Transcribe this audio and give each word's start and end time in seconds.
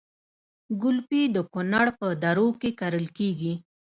ګلپي 0.81 1.21
د 1.35 1.37
کونړ 1.53 1.87
په 1.99 2.07
درو 2.23 2.47
کې 2.61 2.69
کرل 2.79 3.05
کیږي 3.17 3.53